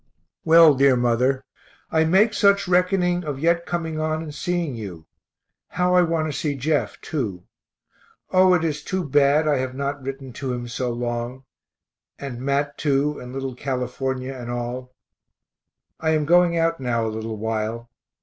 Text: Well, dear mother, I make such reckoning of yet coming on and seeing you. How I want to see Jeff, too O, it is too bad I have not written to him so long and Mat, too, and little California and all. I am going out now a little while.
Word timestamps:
Well, 0.43 0.73
dear 0.73 0.95
mother, 0.97 1.43
I 1.91 2.05
make 2.05 2.33
such 2.33 2.67
reckoning 2.67 3.23
of 3.23 3.37
yet 3.37 3.67
coming 3.67 3.99
on 3.99 4.23
and 4.23 4.33
seeing 4.33 4.73
you. 4.73 5.05
How 5.67 5.93
I 5.93 6.01
want 6.01 6.25
to 6.27 6.35
see 6.35 6.55
Jeff, 6.55 6.99
too 7.01 7.43
O, 8.31 8.55
it 8.55 8.63
is 8.63 8.81
too 8.83 9.03
bad 9.03 9.47
I 9.47 9.57
have 9.57 9.75
not 9.75 10.01
written 10.01 10.33
to 10.33 10.53
him 10.53 10.67
so 10.67 10.91
long 10.91 11.43
and 12.17 12.41
Mat, 12.41 12.79
too, 12.79 13.19
and 13.19 13.31
little 13.31 13.53
California 13.53 14.33
and 14.33 14.49
all. 14.49 14.91
I 15.99 16.15
am 16.15 16.25
going 16.25 16.57
out 16.57 16.79
now 16.79 17.05
a 17.05 17.13
little 17.13 17.37
while. 17.37 17.91